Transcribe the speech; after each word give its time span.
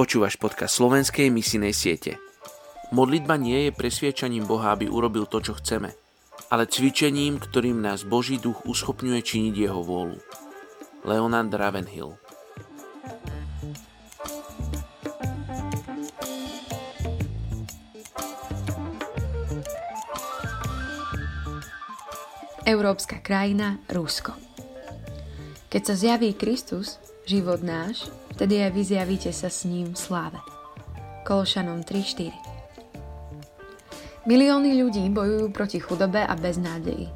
Počúvaš 0.00 0.40
podcast 0.40 0.80
slovenskej 0.80 1.28
misijnej 1.28 1.76
siete. 1.76 2.16
Modlitba 2.88 3.36
nie 3.36 3.68
je 3.68 3.76
presviečaním 3.76 4.48
Boha, 4.48 4.72
aby 4.72 4.88
urobil 4.88 5.28
to, 5.28 5.44
čo 5.44 5.52
chceme, 5.60 5.92
ale 6.48 6.64
cvičením, 6.64 7.36
ktorým 7.36 7.84
nás 7.84 8.08
Boží 8.08 8.40
duch 8.40 8.64
uschopňuje 8.64 9.20
činiť 9.20 9.54
jeho 9.60 9.84
vôľu. 9.84 10.16
Leonard 11.04 11.52
Ravenhill 11.52 12.16
Európska 22.64 23.20
krajina 23.20 23.84
Rusko. 23.92 24.32
Keď 25.68 25.82
sa 25.84 25.92
zjaví 25.92 26.32
Kristus, 26.32 26.96
život 27.30 27.62
náš, 27.62 28.10
vtedy 28.34 28.58
aj 28.58 28.70
vy 28.74 28.82
zjavíte 28.82 29.30
sa 29.30 29.46
s 29.46 29.62
ním 29.62 29.94
v 29.94 29.98
sláve. 29.98 30.42
Kološanom 31.22 31.86
3.4 31.86 32.34
Milióny 34.26 34.74
ľudí 34.82 35.06
bojujú 35.14 35.54
proti 35.54 35.78
chudobe 35.78 36.26
a 36.26 36.34
beznádeji. 36.34 37.06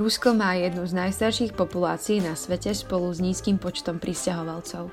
Rusko 0.00 0.32
má 0.32 0.56
jednu 0.56 0.88
z 0.88 0.96
najstarších 0.96 1.52
populácií 1.52 2.24
na 2.24 2.32
svete 2.32 2.72
spolu 2.72 3.12
s 3.12 3.20
nízkym 3.20 3.60
počtom 3.60 4.00
pristahovalcov. 4.00 4.88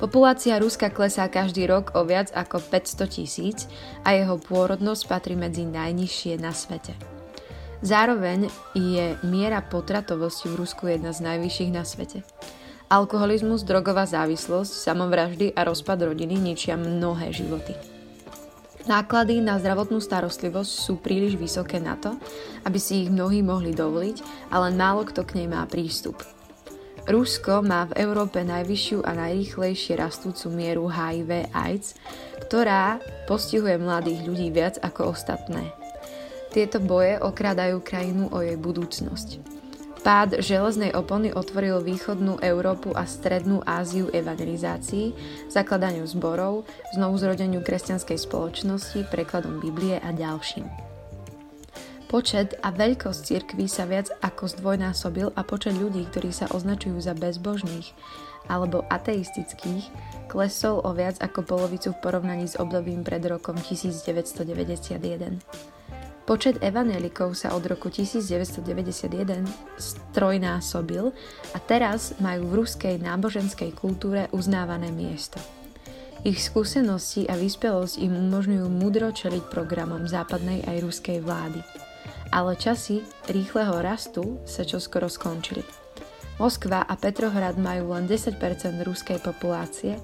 Populácia 0.00 0.56
Ruska 0.56 0.88
klesá 0.88 1.28
každý 1.28 1.68
rok 1.68 1.92
o 1.92 2.04
viac 2.08 2.32
ako 2.32 2.60
500 2.64 3.06
tisíc 3.12 3.68
a 4.00 4.16
jeho 4.16 4.40
pôrodnosť 4.40 5.02
patrí 5.08 5.36
medzi 5.36 5.68
najnižšie 5.68 6.40
na 6.40 6.56
svete. 6.56 6.96
Zároveň 7.84 8.48
je 8.72 9.20
miera 9.24 9.60
potratovosti 9.60 10.48
v 10.48 10.58
Rusku 10.64 10.88
jedna 10.88 11.12
z 11.12 11.20
najvyšších 11.20 11.70
na 11.72 11.84
svete. 11.84 12.24
Alkoholizmus, 12.86 13.66
drogová 13.66 14.06
závislosť, 14.06 14.70
samovraždy 14.70 15.50
a 15.58 15.66
rozpad 15.66 16.06
rodiny 16.06 16.38
ničia 16.38 16.78
mnohé 16.78 17.34
životy. 17.34 17.74
Náklady 18.86 19.42
na 19.42 19.58
zdravotnú 19.58 19.98
starostlivosť 19.98 20.70
sú 20.70 20.94
príliš 21.02 21.34
vysoké 21.34 21.82
na 21.82 21.98
to, 21.98 22.14
aby 22.62 22.78
si 22.78 23.02
ich 23.02 23.10
mnohí 23.10 23.42
mohli 23.42 23.74
dovoliť, 23.74 24.48
ale 24.54 24.70
málo 24.70 25.02
kto 25.02 25.26
k 25.26 25.42
nej 25.42 25.50
má 25.50 25.66
prístup. 25.66 26.22
Rusko 27.10 27.66
má 27.66 27.90
v 27.90 28.06
Európe 28.06 28.46
najvyššiu 28.46 29.02
a 29.02 29.18
najrýchlejšie 29.18 29.98
rastúcu 29.98 30.46
mieru 30.54 30.86
HIV 30.86 31.50
AIDS, 31.50 31.98
ktorá 32.46 33.02
postihuje 33.26 33.74
mladých 33.82 34.22
ľudí 34.22 34.54
viac 34.54 34.78
ako 34.78 35.10
ostatné. 35.10 35.74
Tieto 36.54 36.78
boje 36.78 37.18
okrádajú 37.18 37.82
krajinu 37.82 38.30
o 38.30 38.38
jej 38.38 38.54
budúcnosť. 38.54 39.56
Pád 40.06 40.38
železnej 40.38 40.94
opony 40.94 41.34
otvoril 41.34 41.82
východnú 41.82 42.38
Európu 42.38 42.94
a 42.94 43.10
strednú 43.10 43.58
Áziu 43.66 44.06
evangelizácii, 44.14 45.10
zakladaniu 45.50 46.06
zborov, 46.06 46.62
znovu 46.94 47.18
zrodeniu 47.18 47.58
kresťanskej 47.58 48.14
spoločnosti, 48.14 49.02
prekladom 49.10 49.58
Biblie 49.58 49.98
a 49.98 50.14
ďalším. 50.14 50.70
Počet 52.06 52.54
a 52.62 52.70
veľkosť 52.70 53.18
cirkví 53.18 53.66
sa 53.66 53.82
viac 53.82 54.14
ako 54.22 54.46
zdvojnásobil 54.46 55.34
a 55.34 55.42
počet 55.42 55.74
ľudí, 55.74 56.06
ktorí 56.06 56.30
sa 56.30 56.46
označujú 56.54 57.02
za 57.02 57.18
bezbožných 57.18 57.90
alebo 58.46 58.86
ateistických, 58.86 59.90
klesol 60.30 60.86
o 60.86 60.94
viac 60.94 61.18
ako 61.18 61.42
polovicu 61.42 61.90
v 61.90 61.98
porovnaní 61.98 62.46
s 62.46 62.54
obdobím 62.54 63.02
pred 63.02 63.26
rokom 63.26 63.58
1991. 63.58 65.42
Počet 66.26 66.58
evanelikov 66.58 67.38
sa 67.38 67.54
od 67.54 67.62
roku 67.70 67.86
1991 67.86 69.46
strojnásobil 69.78 71.14
a 71.54 71.58
teraz 71.62 72.18
majú 72.18 72.50
v 72.50 72.66
ruskej 72.66 72.98
náboženskej 72.98 73.70
kultúre 73.78 74.26
uznávané 74.34 74.90
miesto. 74.90 75.38
Ich 76.26 76.42
skúsenosti 76.42 77.30
a 77.30 77.38
vyspelosť 77.38 78.02
im 78.02 78.18
umožňujú 78.26 78.66
mudro 78.66 79.14
čeliť 79.14 79.46
programom 79.54 80.10
západnej 80.10 80.66
aj 80.66 80.82
ruskej 80.82 81.22
vlády. 81.22 81.62
Ale 82.34 82.58
časy 82.58 83.06
rýchleho 83.30 83.78
rastu 83.78 84.42
sa 84.50 84.66
čoskoro 84.66 85.06
skončili. 85.06 85.62
Moskva 86.42 86.82
a 86.82 86.98
Petrohrad 86.98 87.54
majú 87.54 87.94
len 87.94 88.10
10% 88.10 88.34
ruskej 88.82 89.22
populácie, 89.22 89.94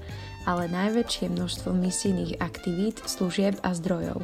ale 0.47 0.71
najväčšie 0.71 1.35
množstvo 1.35 1.75
misijných 1.75 2.39
aktivít, 2.39 3.03
služieb 3.11 3.59
a 3.67 3.75
zdrojov. 3.75 4.23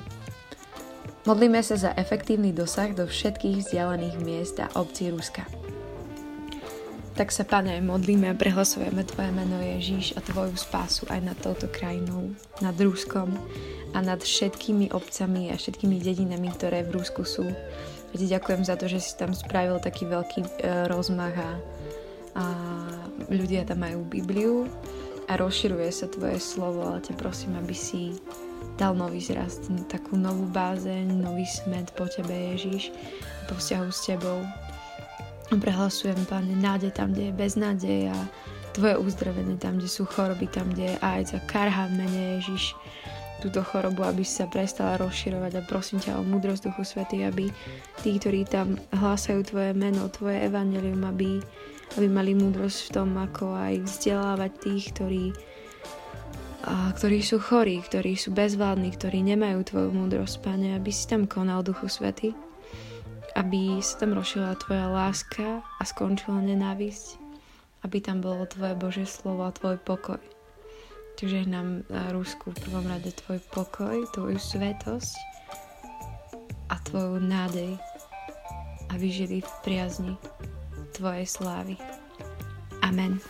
Modlíme 1.29 1.61
sa 1.61 1.77
za 1.77 1.93
efektívny 1.93 2.57
dosah 2.57 2.97
do 2.97 3.05
všetkých 3.05 3.61
vzdialených 3.61 4.17
miest 4.25 4.57
a 4.65 4.73
obcí 4.81 5.13
Ruska. 5.13 5.45
Tak 7.21 7.29
sa, 7.29 7.45
Pane, 7.45 7.85
modlíme 7.85 8.33
a 8.33 8.39
prehlasujeme 8.39 9.05
Tvoje 9.05 9.29
meno 9.37 9.61
Ježíš 9.61 10.17
a 10.17 10.25
Tvoju 10.25 10.57
spásu 10.57 11.05
aj 11.13 11.21
nad 11.21 11.37
touto 11.37 11.69
krajinou, 11.69 12.33
nad 12.65 12.73
Ruskom 12.81 13.37
a 13.93 14.01
nad 14.01 14.25
všetkými 14.25 14.89
obcami 14.97 15.53
a 15.53 15.61
všetkými 15.61 16.01
dedinami, 16.01 16.49
ktoré 16.49 16.89
v 16.89 16.97
Rusku 16.97 17.29
sú. 17.29 17.45
A 18.09 18.13
ti 18.17 18.25
ďakujem 18.25 18.65
za 18.65 18.81
to, 18.81 18.89
že 18.89 18.97
si 18.97 19.13
tam 19.21 19.37
spravil 19.37 19.85
taký 19.85 20.09
veľký 20.09 20.41
e, 20.41 20.49
rozmach 20.89 21.37
a, 21.37 21.51
a 22.41 22.45
ľudia 23.29 23.69
tam 23.69 23.85
majú 23.85 24.01
Bibliu 24.09 24.65
a 25.29 25.37
rozširuje 25.37 25.93
sa 25.93 26.09
Tvoje 26.09 26.41
slovo, 26.41 26.89
ale 26.89 27.05
ťa 27.05 27.15
prosím, 27.21 27.55
aby 27.61 27.77
si 27.77 28.17
dal 28.81 28.97
nový 28.97 29.21
zrast, 29.21 29.69
takú 29.93 30.17
novú 30.17 30.49
bázeň, 30.49 31.05
nový 31.21 31.45
smet 31.45 31.93
po 31.93 32.09
Tebe, 32.09 32.57
Ježiš, 32.57 32.91
po 33.47 33.55
vzťahu 33.55 33.89
s 33.93 34.01
Tebou. 34.09 34.41
Prehlasujem, 35.49 36.19
Pane, 36.29 36.53
nádej 36.57 36.93
tam, 36.97 37.13
kde 37.13 37.33
je 37.33 37.39
beznádej 37.39 38.01
a 38.13 38.19
Tvoje 38.73 39.01
uzdravenie 39.01 39.59
tam, 39.59 39.81
kde 39.81 39.91
sú 39.91 40.07
choroby, 40.07 40.47
tam, 40.49 40.71
kde 40.71 40.95
je 40.95 41.01
AIDS 41.03 41.35
a 41.35 41.41
karha 41.45 41.89
v 41.91 42.05
mene 42.05 42.23
Ježiš 42.39 42.77
túto 43.39 43.63
chorobu, 43.63 44.03
aby 44.03 44.27
sa 44.27 44.51
prestala 44.51 44.99
rozširovať 44.99 45.53
a 45.59 45.67
prosím 45.67 46.03
ťa 46.03 46.19
o 46.19 46.27
múdrosť 46.27 46.71
Duchu 46.71 46.83
Svety, 46.83 47.23
aby 47.23 47.51
tí, 48.03 48.19
ktorí 48.19 48.43
tam 48.47 48.75
hlásajú 48.91 49.47
Tvoje 49.47 49.73
meno, 49.79 50.11
Tvoje 50.11 50.43
evanelium, 50.43 51.07
aby 51.07 51.39
aby 51.97 52.07
mali 52.11 52.37
múdrosť 52.37 52.79
v 52.85 52.93
tom, 52.93 53.11
ako 53.17 53.57
aj 53.57 53.75
vzdelávať 53.89 54.53
tých, 54.61 54.85
ktorí, 54.93 55.25
ktorí 56.69 57.19
sú 57.25 57.41
chorí, 57.41 57.81
ktorí 57.81 58.19
sú 58.19 58.37
bezvládni, 58.37 58.93
ktorí 58.93 59.25
nemajú 59.25 59.65
Tvoju 59.65 59.91
múdrosť, 59.95 60.45
Pane, 60.45 60.77
aby 60.77 60.93
si 60.93 61.09
tam 61.09 61.25
konal 61.25 61.65
Duchu 61.65 61.89
Svety, 61.89 62.37
aby 63.39 63.81
sa 63.81 64.05
tam 64.05 64.13
rozšila 64.19 64.59
Tvoja 64.61 64.91
láska 64.91 65.65
a 65.65 65.83
skončila 65.87 66.45
nenávisť, 66.45 67.17
aby 67.87 68.03
tam 68.03 68.21
bolo 68.21 68.45
Tvoje 68.45 68.75
Božie 68.77 69.07
slovo 69.09 69.47
a 69.47 69.55
Tvoj 69.55 69.81
pokoj. 69.81 70.21
Takže 71.19 71.51
nám 71.51 71.83
na 71.91 72.15
Rusku 72.15 72.55
v 72.55 72.63
prvom 72.63 72.87
rade 72.87 73.11
Tvoj 73.11 73.43
pokoj, 73.51 74.07
Tvoju 74.15 74.39
svetosť 74.39 75.15
a 76.71 76.79
Tvoju 76.79 77.19
nádej, 77.19 77.75
aby 78.95 79.07
žili 79.11 79.39
v 79.43 79.53
priazni 79.67 80.15
Tvojej 80.99 81.27
slávy. 81.31 81.77
Amen. 82.83 83.23